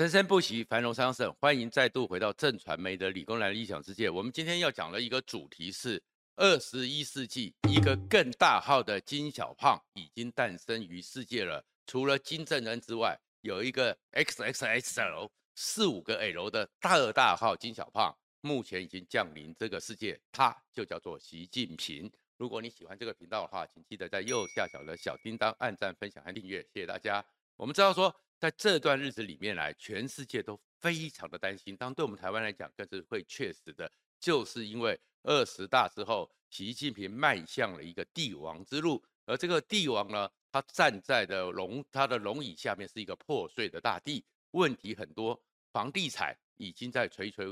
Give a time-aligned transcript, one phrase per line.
[0.00, 1.30] 生生不息，繁荣昌盛。
[1.38, 4.08] 欢迎再度回到正传媒的理工男的异想世界。
[4.08, 6.02] 我们今天要讲的一个主题是：
[6.36, 11.62] 二十一世纪一个更大号的金小胖已经诞生于世界了。
[11.86, 22.10] 除了金正恩之外，有一个 XXXL 四五个 L 的大大号金小胖，目前已经降临这个世界，他就叫做习近平。
[22.38, 27.22] 如果你喜欢这个频道的话，请记得在右下角的小叮当按赞、分享和订阅，谢谢大家。
[27.56, 28.16] 我们知道说。
[28.40, 31.76] 在这段日子里面来，全世界都非常的担心。
[31.76, 45.38] 当对我们台湾来讲，更是会确实的，就是因为二十大之后，习近平迈向了一个帝王之路，而这个帝王呢，他站在的龙，他的龙椅下面是一个破碎的大地，问题很多，
[45.70, 47.46] 房地产已经在垂垂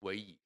[0.00, 0.36] 危矣，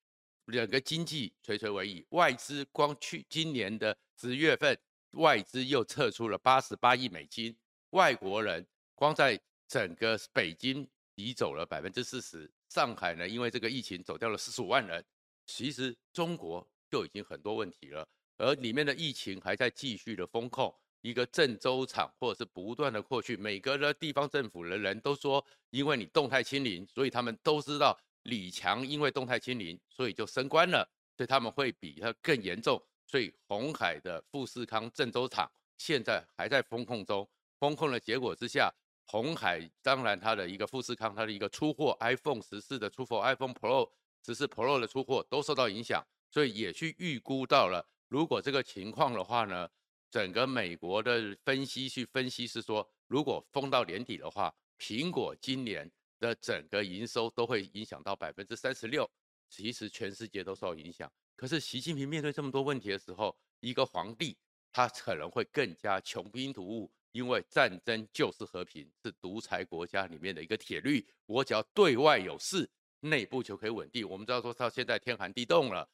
[0.45, 4.79] 两个经济垂垂危矣，外资光去今年的十月份，
[5.13, 7.57] 外资又撤出了八十八亿美金，
[7.93, 15.05] 外国人光在整个北京移走了百分之四十，上海呢，因为这个疫情走掉了四十五万人。
[15.47, 32.81] 其实中国就已经很多问题了，而里面的疫情还在继续的封控，一个郑州厂或者是不断的过去，每个的地方政府的人都说，因为你动态清零，所以他们都知道李强因为动态清零，所以就升官了，所以他们会比他更严重。
[33.07, 37.29] 所以鸿海的富士康郑州厂现在还在封控中，
[37.61, 38.73] 封控的结果之下。
[39.07, 43.89] 红海当然，它的一个富士康，它的一个出货 iPhone 十四的出货，iPhone Pro
[44.25, 49.69] 十四 Pro 的出货都受到影响，所以也去预估到了，如果这个情况的话呢，
[50.11, 59.09] 整个美国的分析去分析是说，如果封到年底的话，苹果今年的整个营收都会影响到百分之三十六。
[59.49, 64.37] 其实全世界都受影响，可是习近平面对这么多问题的时候，一个皇帝
[64.73, 66.93] 他可能会更加穷兵黩武。
[67.17, 71.03] 因为战争就是和平，是独裁国家里面的一个铁律。
[71.25, 72.69] 我只要对外有事，
[73.01, 74.07] 内部就可以稳定。
[74.07, 75.89] 我们知道说到现在天寒地冻了，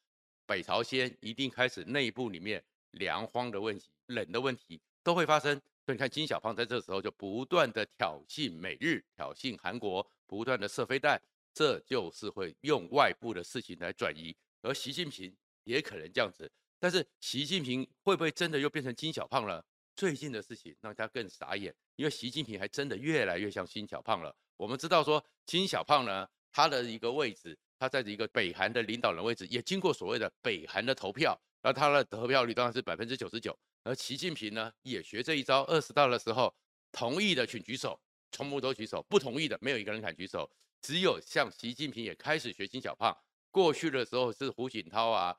[0.45, 5.55] 北朝鲜一定开始内部里面粮荒的问题、冷的问题都会发生。
[5.85, 11.21] 所以你看金小胖在这时候就不断的挑衅美日、挑衅韩国，不断的射飞弹，
[11.53, 14.35] 这就是会用外部的事情来转移。
[14.61, 15.33] 而习近平
[15.63, 19.65] 也可能这样子，但是习近平会不会真的又变成金小胖了？
[19.95, 24.35] 最近的事情让他更傻眼，因为习近平还真的越来越像金小胖了。
[24.57, 33.57] 我们知道说金小胖呢，他的一个位置，他在一个北韩的领导人位置，也经过所谓的北韩的投票，而他的得票率当然是百分之九十九。
[33.83, 36.55] 而习近平呢，也学这一招，二十大的时候，
[36.91, 37.99] 同意的请举手，
[38.31, 40.49] 全部都举手；不同意的没有一个人敢举手。
[40.81, 43.15] 只有像习近平也开始学金小胖，
[43.51, 45.37] 过去的时候是胡锦涛啊、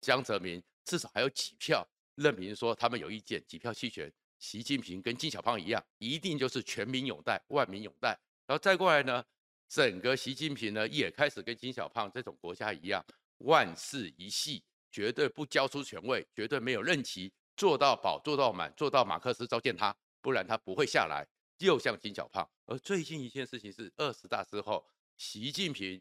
[0.00, 1.88] 江泽民，至少还有几票。
[2.16, 4.12] 任凭说他们有意见，几票弃权。
[4.38, 8.10] 习近平跟金小胖一样，一定就是全民拥戴、万民拥戴。
[8.46, 9.24] 然后再过来呢，
[9.66, 13.02] 整个习近平呢也开始跟金小胖这种国家一样，
[13.38, 14.62] 万事一系，
[14.92, 21.26] 绝对不交出权位，绝对没有任期，做到饱、做到满、做到马克思召见他，不然他不会下来。
[21.58, 22.46] 又像金小胖。
[22.66, 25.98] 而最近一件事情是二十大之后，习近平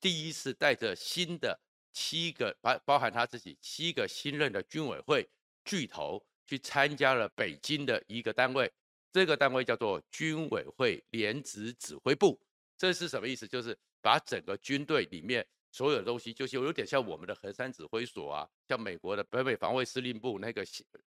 [0.00, 1.60] 第一次带着新的
[1.92, 5.28] 七个包包含他自己七个新任的军委会。
[5.64, 8.70] 巨头去参加了北京的一个单位，
[9.12, 12.40] 这个单位叫做军委会联指指挥部。
[12.76, 13.46] 这是什么意思？
[13.46, 20.64] 就是把整个军队里面所有的东西，就是有点像我们的衡山指挥所啊，像美国的北美防卫司令部那个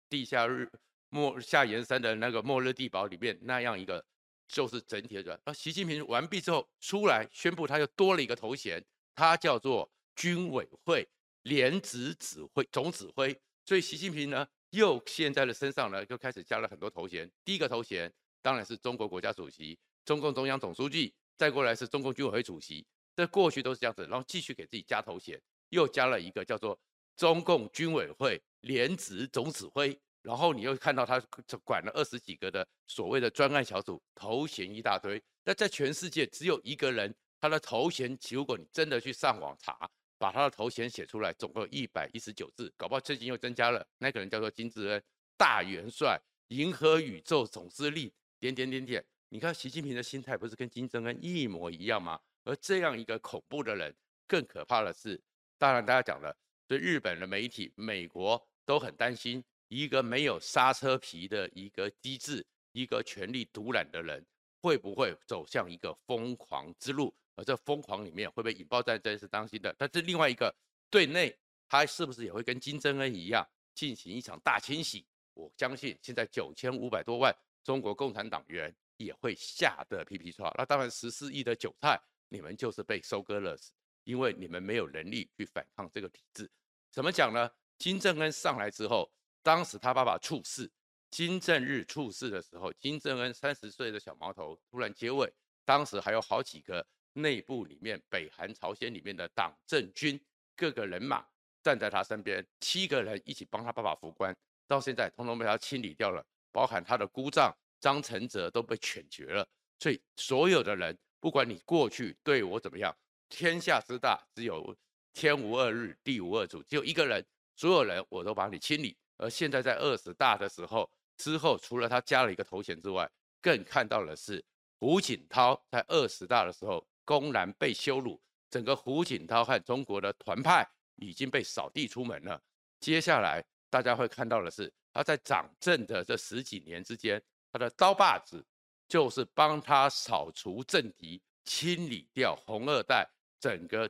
[0.07, 0.69] 地下日
[1.09, 4.05] 末下延山的那个末日地堡里面那样一个，
[4.47, 5.39] 就是整体的。
[5.43, 8.83] 而习近平完毕之后出来宣布，他又多了一个头衔，
[9.15, 11.07] 他叫做军委会
[11.43, 13.37] 联指指挥总指挥。
[13.67, 17.29] 所以习近平呢，又现在的身上呢，就开始加了很多头衔。
[17.43, 18.09] 第一个头衔
[18.41, 22.87] 当然是中国国家主席、中共中央总书记，再过来是中共军委会主席。
[23.13, 25.37] 这过去都是这样子，然后继续给自己加头衔，
[25.71, 26.79] 又加了一个叫做
[27.17, 29.99] 中共军委会联指总指挥。
[30.21, 31.19] 然后你又看到他
[31.65, 35.21] 管了二十几个的所谓的专案小组，头衔一大堆。
[35.43, 39.89] 那在全世界只有一个人，他的头衔，如果你真的去上网查。
[40.17, 43.85] 把他的头衔写出来，总共一百一十九字，搞不好最近又增加了。
[43.97, 45.03] 那个人叫做金正恩，
[45.37, 46.19] 大元帅，
[46.49, 49.05] 银河宇宙总司令，点点点点。
[49.29, 52.19] 你看习近平的心态不是跟金正恩一模一样吗？
[52.43, 53.93] 而这样一个恐怖的人，
[54.25, 55.21] 更可怕的是，
[55.57, 56.35] 当然大家讲了，
[56.65, 64.25] 对日本的媒体、美国都很担心，一个没有刹车皮的一个机制，一个权力独揽的人，
[64.61, 67.13] 会不会走向一个疯狂之路？
[67.37, 70.53] 而这疯狂里面会不会引爆战争是当心的，但是另外一个
[70.89, 71.33] 对内，
[71.69, 75.05] 他是不是也会跟金正恩一样进行一场大清洗？
[75.35, 80.51] 我相信现在九千五百多万中国共产党员也会吓得皮皮剉。
[80.57, 83.55] 那当然，十四亿的韭菜，你们就是被收割了，
[84.03, 86.49] 因为你们没有能力去反抗这个体制。
[86.91, 87.51] 怎么讲呢？
[87.77, 89.11] 金正恩上来之后，
[89.43, 90.71] 当时他爸爸猝死，
[91.11, 95.31] 金正日猝死的时候，金正恩三十岁的小毛头突然接位，
[95.63, 96.83] 当时还有好几个
[97.17, 100.19] 内部里面北韩朝鲜里面的党政军
[100.55, 101.25] 各个人马
[101.63, 104.35] 站在他身边，七个人一起帮他爸爸扶棺，
[104.67, 109.47] 到现在通通被他清理掉了，包含他的姑丈张成泽都被犬绝了。
[109.79, 112.95] 所以所有的人，不管你过去对我怎么样，
[113.29, 114.75] 天下之大，只有
[115.13, 117.25] 天无二日，地无二主，只有一个人。
[117.55, 120.87] 所有人我都把你清理，而现在在二十大的时候
[121.17, 123.09] 之后，除了他加了一个头衔之外，
[123.41, 124.45] 更看到的是
[124.79, 130.67] 胡锦涛在二十大的时候公然被羞辱，整个胡锦涛和中国的团派
[130.97, 132.41] 已经被扫地出门了。
[132.81, 137.23] 接下来大家会看到的是他在掌政的这十几年之间，
[137.53, 138.45] 他的刀把子
[138.89, 143.07] 就是帮他扫除政敌，清理掉红二代，
[143.39, 143.89] 整个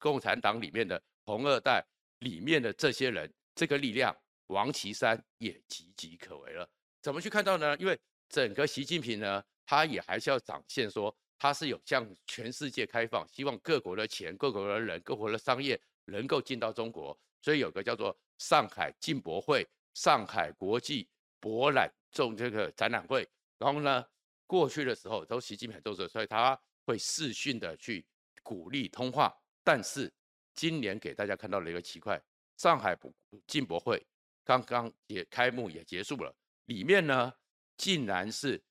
[0.00, 1.86] 共产党里面的红二代。
[2.20, 4.16] 里面的这些人，这个力量，
[4.46, 6.66] 王岐山也岌岌可危了。
[7.02, 7.76] 怎么去看到呢？
[7.76, 7.98] 因为
[8.30, 17.18] 整个习近平呢，他也还是要展现说，他是有向全世界开放，希望各国的钱、各国的人、各国的商业能够进到中国。
[17.42, 21.08] 所以有个叫做上海进博会、上海国际
[21.40, 23.28] 博览中这个展览会。
[23.58, 24.04] 然后呢，
[24.46, 28.04] 过去的时候都习近平都是，所以他会视讯的去
[28.42, 30.12] 鼓励通话，但是。
[30.56, 32.22] 今年给大家看到了一个奇怪，
[32.58, 32.96] 上海
[33.44, 34.00] 进博会
[34.44, 36.32] 刚刚也开幕也结束了，
[36.66, 37.32] 里面呢
[37.76, 38.62] 竟然是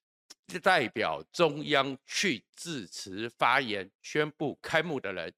[0.62, 5.34] 代表中央去致辞发言宣布开幕的人，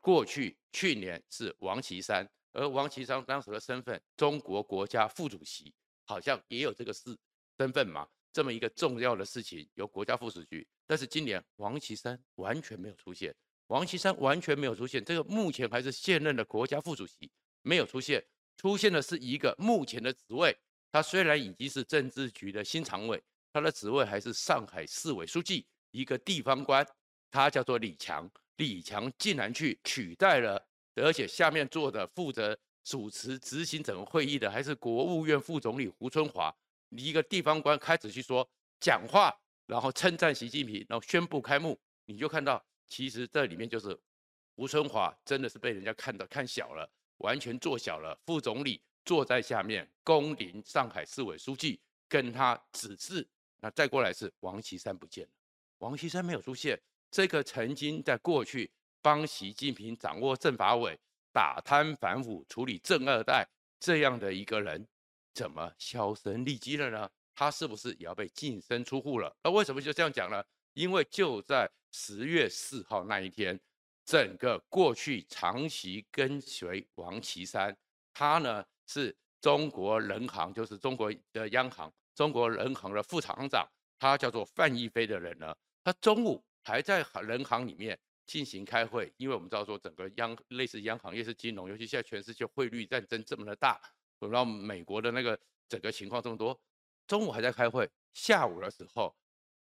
[0.00, 5.74] 过去去年是王岐山，而王岐山当时的身份中国国家副主席，
[6.04, 7.16] 好像也有这个事
[7.58, 13.34] 身份嘛，这么一个重要的事情由国家副主席，但是今年王岐山完全没有出现。
[13.68, 17.30] 王岐山完全没有出现，这个目前还是现任的国家副主席
[17.62, 18.24] 没有出现，
[18.56, 20.56] 出现的是一个目前的职位。
[20.90, 23.22] 他虽然已经是政治局的新常委，
[23.52, 26.86] 他的职位还是上海市委书记，一个地方官，
[27.30, 28.30] 他叫做李强。
[28.56, 30.60] 李强竟然去取代了，
[30.96, 36.52] 而且下面坐的负责主持执行整个会议的还是国务院副总理胡春华，
[36.90, 38.48] 一个地方官开始去说
[38.80, 39.32] 讲话，
[39.66, 42.64] 然后称赞习近平，然后宣布开幕，你就看到。
[42.88, 43.94] 其实这里面就是
[44.56, 48.18] 胡春华真的是被人家看到看小了，完全做小了。
[48.24, 51.78] 副总理坐在下面，恭临上海市委书记
[52.08, 53.28] 跟他指示。
[53.60, 55.30] 那再过来是王岐山不见了，
[55.78, 56.80] 王岐山没有出现。
[57.10, 58.70] 这个曾经在过去
[59.00, 60.98] 帮习近平掌握政法委、
[61.32, 63.46] 打贪反腐、处理政二代
[63.80, 64.86] 这样的一个人，
[65.32, 67.10] 怎么销声匿迹了呢？
[67.34, 69.34] 他是不是也要被净身出户了？
[69.42, 70.44] 那为什么就这样讲呢？
[70.74, 73.58] 因为就在十月四号那一天，
[74.04, 77.76] 整个过去长期跟随王岐山，
[78.12, 83.64] 他呢是中国人行，就是中国的央行，中国人行的副行长，
[83.96, 85.54] 他叫做范逸飞的人呢，
[85.84, 93.80] 他中午还在人行里面进行开会，因为我们知道说整个央类似央行业是金融，尤其现在全世界汇率战争这么的大，
[94.18, 95.38] 然后美国的那个
[95.68, 96.60] 整个情况这么多，
[97.06, 99.14] 中午还在开会，下午的时候，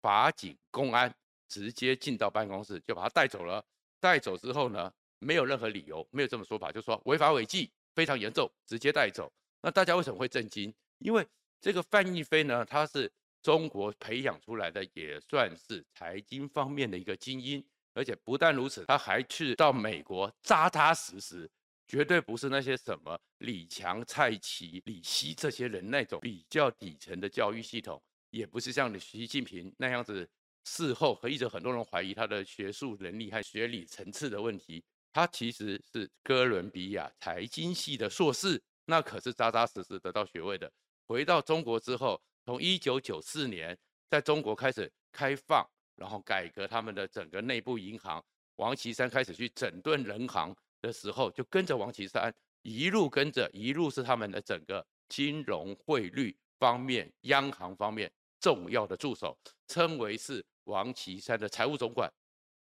[0.00, 1.14] 法警公安。
[1.50, 3.64] 直接进到办公室就把他带走了。
[4.00, 9.32] 带走之后呢，没有任何理由，没有这么说法，就说违法违纪非常严重，直接带走。
[9.62, 10.70] 那大家为什么会震惊？
[10.98, 11.26] 因为
[11.60, 13.10] 这个范逸飞呢，他是
[13.42, 17.64] 中国培养出来的，也算是财经方面的一个精英。
[17.94, 21.50] 而且不但如此，他还去到美国扎扎实实，
[21.86, 28.00] 绝对不是那些什么李强、蔡奇、李希这些人那种比较底层的教育系统，
[28.30, 30.28] 也不是像习近平那样子。
[30.64, 40.70] 事后和一直很多人怀疑他的学术能力和学历层次的问题，他其实是哥伦比亚财经系的硕士，那可是扎扎实实得到学位的。
[41.08, 43.76] 回到中国之后，从一九九四年
[44.08, 48.22] 在中国开始开放，然后改革他们的整个内部银行，
[48.56, 59.36] 王岐山开始去整顿人行的时候，就跟着王岐山一路跟着，一路是他们的整个金融汇率方面、央行方面重要的助手，
[59.66, 60.44] 称为是。
[60.68, 62.12] 王岐山的财务总管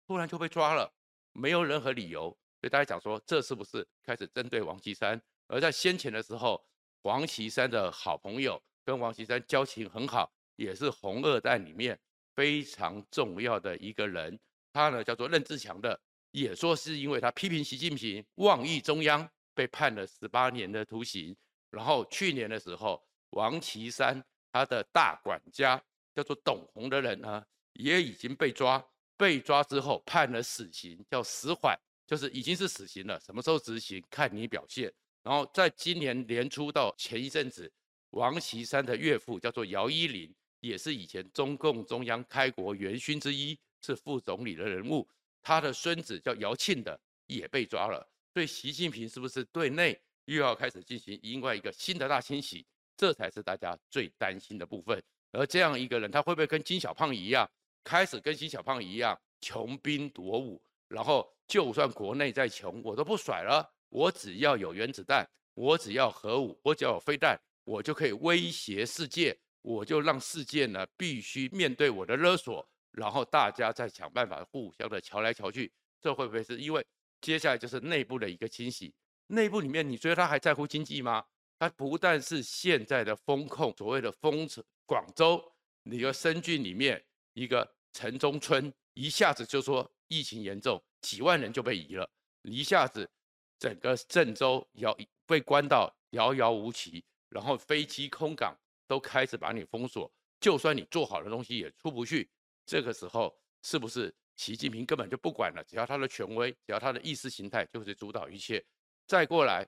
[0.06, 0.88] 突然就被抓了，
[1.32, 5.20] 没有任何理由，所以大家讲说，这是不是开始针对王岐山？
[5.48, 6.64] 而在先前的时候，
[7.06, 11.96] 王岐山的好朋友跟王岐山交情很好，也是红二代里面
[12.34, 14.36] 非常重要的一个人，
[14.72, 15.96] 他呢叫做任志强的，
[16.32, 21.34] 也说是因为他批评习近平妄议中央，被判了十八年的徒刑。
[21.70, 24.20] 然后去年的时候，王岐山
[24.50, 25.80] 他的大管家
[26.12, 27.40] 叫做董宏的人呢，
[27.74, 28.84] 也已经被抓。
[29.16, 33.18] 被抓之后判了死刑，叫死缓，就是已经是死刑了。
[33.20, 34.92] 什么时候执行，看你表现。
[35.26, 37.68] 然后在今年年初到前一阵子，
[38.10, 45.04] 王岐山的岳父叫做姚依林，也是以前中共中央开国元勋之一，是副总理的人物。
[45.42, 48.08] 他的孙子叫姚庆的也被抓了。
[48.34, 52.64] 所以习近平是不是对内又要开始进行另外一个新的大清洗？
[52.96, 55.02] 这才是大家最担心的部分。
[55.32, 57.50] 而这样一个人，他会不会跟金小胖一样，
[57.82, 60.62] 开始跟金小胖一样穷兵黩武？
[60.86, 63.68] 然后就算国内再穷，我都不甩了。
[63.96, 67.34] 我只要有原子弹，我只要核武，我只要有飞弹，
[67.64, 69.34] 我就可以威胁世界。
[69.62, 75.72] 我就让世界呢必须面对我的勒索，然后大家再想办法互相的瞧来瞧去。
[75.98, 76.86] 这会不会是因为
[77.22, 78.94] 接下来就是内部的一个清洗？
[79.28, 81.24] 内部里面，你觉得他还在乎经济吗？
[81.58, 85.42] 他不但是现在的风控，所谓的封城，广州
[85.84, 92.08] 一个深圳里面一个城中村，一下子就说疫情严重，几万人就被移了，
[92.42, 93.10] 一下子
[93.58, 94.96] 整个郑州遥
[95.26, 100.10] 被关到遥遥无期，然后飞机空港都开始把你封锁，
[100.40, 102.28] 就算你做好的东西也出不去。
[102.64, 105.64] 这个时候是不是习近平根本就不管了？
[105.64, 108.64] 只要他的权威，只要他的意识形态，就是主导一切。
[109.06, 109.66] 再过来。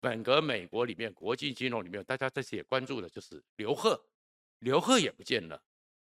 [0.00, 4.00] 本格美国里面，国际金融里面，大家这次也关注的就是刘鹤，
[4.60, 5.60] 刘鹤也不见了，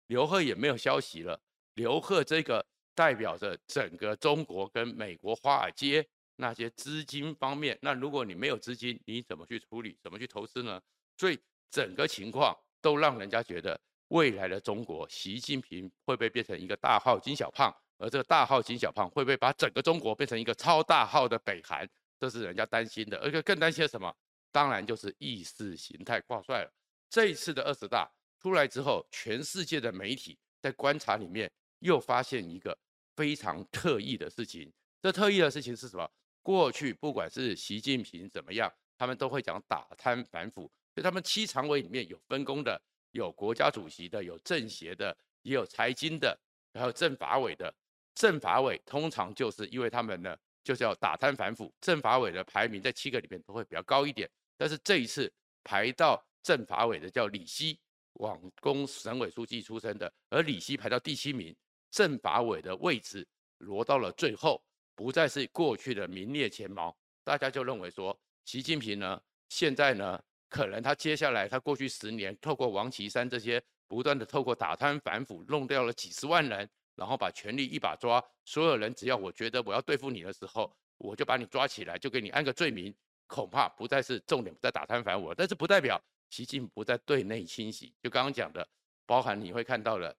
[0.05, 1.41] 刘鹤也没有消息了。
[1.73, 6.07] 刘鹤这个代表着整个中国跟美国华尔街
[6.41, 10.81] 那些资金方面，那如果你没有资金，你怎么去处理，怎么去投资呢？
[11.17, 11.37] 所以
[11.69, 13.77] 整个情况都让人家觉得，
[14.07, 17.75] 未来的中国，习近平会不会变成一个大号金小胖？
[17.97, 21.85] 而这个大号金小胖会不会把整个中国变成一个超大号的北韩？
[22.17, 24.15] 这是人家担心的，而且更担心的什么？
[24.49, 26.73] 当然就是意识形态挂帅了。
[27.09, 28.09] 这一次的二十大
[28.41, 32.77] 出来之后，全世界的媒体在观察里面又发现一个
[33.17, 34.71] 非常特异的事情。
[35.01, 36.09] 这特异的事情是什么？
[36.49, 40.61] 过去不管是习近平怎么样，他们都会讲打贪反腐，
[40.95, 46.35] 所以他们七常委里面有分工的，有国家主席的，有政协的，也有财经的，
[46.73, 47.71] 还有政法委的。
[48.15, 50.35] 政法委通常就是因为他们呢。
[50.61, 55.31] 就是要打贪反腐，政法委的排名在七个里面都会比较高一点，但是这一次
[55.63, 57.79] 排到政法委的叫李希，
[58.13, 61.55] 广东省委书记出身的，而李希排到第七名，
[61.89, 63.25] 政法委的位置
[63.59, 64.61] 挪到了最后，
[64.99, 76.69] 不再是过去的名列前茅，大家就认为说，习近平呢，现在呢，可能他接下来他过去十年透过王岐山这些不断的透过打贪反腐弄掉了几十万人。
[76.95, 82.93] 然后把权力一把抓，所有人只要我觉得我要对付你的时候，我就把你抓起来，就给你安个罪名，
[83.25, 85.97] 恐怕不再是重点，不再打贪反腐，但是不代表
[86.29, 87.95] 习近平不再对内清洗。
[88.03, 88.67] 就刚刚讲的，
[89.05, 90.13] 包含你会看到的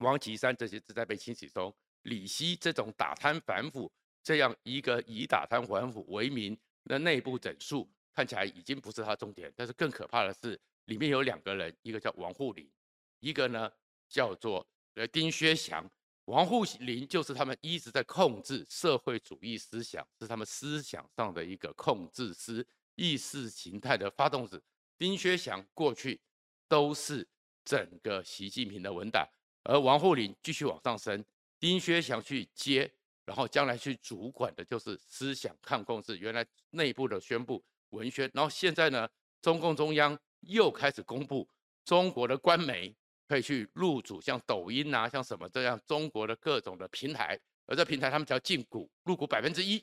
[0.00, 3.90] 王岐山这些字在被清洗中，李希这种打贪反腐
[4.22, 9.52] 这样一个以打贪反腐为名的内部整肃，看起来已经不是他重点。
[9.56, 12.68] 但是更可怕的是，里面有两个人，一个叫王沪宁，
[13.20, 13.70] 一个呢
[14.08, 15.90] 叫做呃丁薛祥。
[16.26, 22.64] 王沪宁就是他们一直在控制社会主义思想，是他们思想上的一个控制师，
[22.94, 24.62] 意识形态的发动者。
[24.96, 26.20] 丁薛祥过去
[26.68, 27.26] 都是
[27.64, 29.28] 整个习近平的文胆，
[29.64, 31.24] 而王沪宁继续往上升，
[31.58, 32.88] 丁薛祥去接，
[33.24, 39.08] 然后将来去主管的就是思想抗共是原来内部的宣布文宣，然后现在呢，
[39.40, 41.48] 中共中央又开始公布
[41.84, 42.94] 中国的官媒。
[43.28, 49.82] 可以去入主像抖音啊，像什么这样中国的各种的平台，而这平台他们只要进股入股百分之一，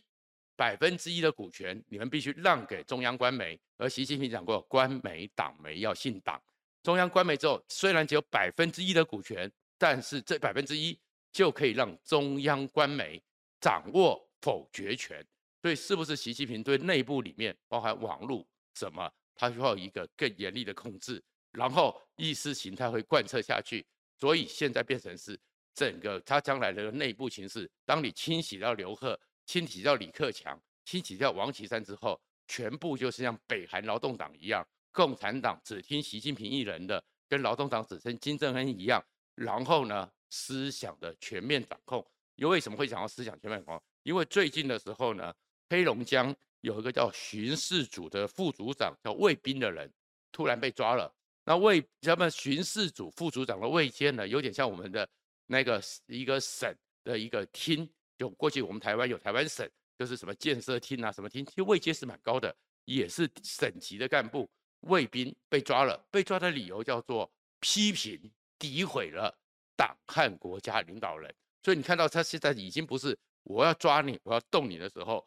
[0.56, 3.60] 百分之一的股权你们必须让给中央官媒。
[3.78, 6.40] 而习近平讲过，官媒党媒要信党。
[6.84, 10.96] 中央官媒之后虽然只有百分之一的股权，但是这百分之一
[11.32, 13.20] 就可以让中央官媒
[13.60, 15.26] 掌握否决权。
[15.62, 21.22] 所以是不是习近平对内部里面包含网络什么，他需要一个更严厉的控制？
[21.52, 23.86] 然后意识形态会贯彻下去，
[24.20, 25.38] 所以现在变成是
[25.74, 27.70] 整个他将来的内部形势。
[27.86, 39.04] 当你清洗掉刘鹤，清洗掉李克强，清洗掉王岐山之后，全部就是像北韩劳动党一样，共产党只听习近平一人的，跟劳动党只听金正恩一样。
[39.36, 42.06] 然后呢，思想的全面掌控。
[42.40, 43.84] 又为什么会讲到思想全面掌控？
[44.04, 45.34] 因为最近的时候呢，
[45.70, 49.92] 黑龙江有一个叫巡视组的副组长叫魏斌的人，
[50.32, 51.14] 突然被抓了。
[51.44, 55.08] 那魏他们巡视组副组长的位阶呢，有点像我们的
[55.48, 62.56] 那个一个省的一个厅，就过去我们台湾有台湾省，就是什么建设厅啊，什么厅，其实位阶是蛮高的，
[62.86, 64.50] 也是省级的干部。
[64.82, 67.30] 魏斌被抓了，被抓的理由叫做
[67.60, 69.38] 批评诋毁了
[69.76, 71.36] 党和国家领导人。
[71.62, 75.26] 所以你看到他现在已经不是我要抓你，我要动你的时候，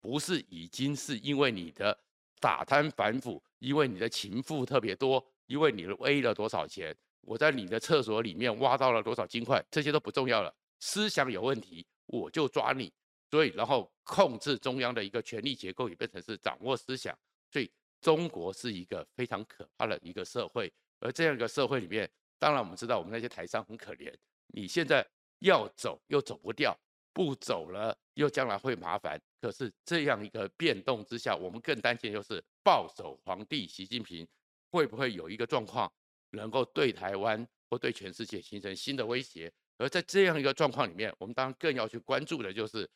[0.00, 1.98] 不是已经是因为你的
[2.38, 10.54] 打贪反腐，因为你的情妇特别多，因为你 A 了多少钱，我在你的厕所里面挖到了多少金块，这些都不重要了。
[10.80, 12.92] 思想有问题，我就抓你。
[13.30, 17.16] 所以，然后控制中央的一个权力结构也变成是掌握思想。
[17.50, 17.70] 所以，
[18.00, 20.72] 中国是一个非常可怕的一个社会。
[20.98, 24.12] 而这样一个社会里面，当然我们知道我们那些台商很可怜，
[24.48, 25.06] 你现在。
[25.40, 26.74] 要走又走不掉，
[27.12, 29.20] 不走了又将来会麻烦。
[29.40, 34.26] 可是这样一个变动之下，我们更担心就是暴走皇帝习近平
[34.70, 35.90] 会不会有一个状况，
[36.30, 39.52] 能够对台湾或对全世界形成新的威胁。
[39.78, 42.88] 而在这样一个状况里面，我们当然更要去关注的就是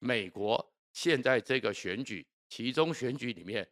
[0.00, 3.66] 美国现在这个选举，其中选举里面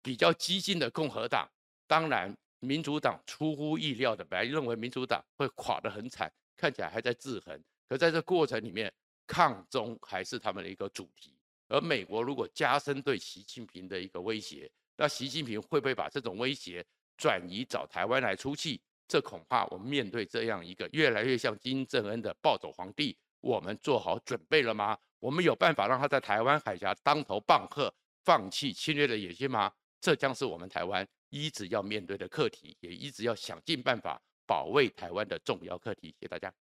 [0.00, 1.50] 比较激进的共和党，
[1.88, 6.32] 当然民主党出乎意料的，本来认为民主党会垮得很惨。
[6.56, 8.92] 看起来还在制衡，可在这过程里面，
[9.26, 11.36] 抗中还是他们的一个主题。
[11.68, 16.84] 而美国如果加深对习近平的一个威胁，那习近平会不会把这种威胁
[17.16, 18.80] 转移找台湾来出气？
[19.06, 24.96] 这恐怕我们面对这样一个越来越像金正恩的暴走皇帝，我们做好准备了吗？
[25.18, 27.92] 我们有办法让他在台湾海峡当头棒喝，
[28.24, 29.72] 放弃侵略的野心吗？
[30.00, 34.20] 这将是我们台湾一直要面对的课题，也一直要想尽办法。
[34.46, 36.63] 保卫台湾的重要课题，谢谢大家。